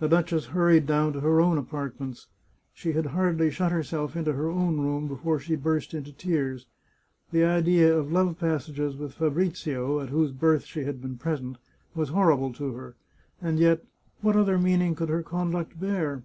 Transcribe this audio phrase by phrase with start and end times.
[0.00, 2.26] The duchess hurried down to her own apartments.
[2.74, 6.64] She had hardly shut herself into her own room before she burst 158 The Chartreuse
[6.64, 6.68] of
[7.30, 7.66] Parma into tears.
[7.70, 11.58] The idea of love passages with Fabrizio, at whose birth she had been present,
[11.94, 12.96] was horrible to her,
[13.40, 13.84] and yet
[14.20, 16.24] what other meaning could her conduct bear?